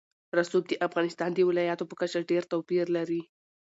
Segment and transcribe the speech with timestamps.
[0.39, 3.21] رسوب د افغانستان د ولایاتو په کچه ډېر توپیر لري.